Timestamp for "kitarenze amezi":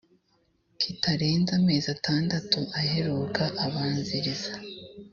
0.79-1.87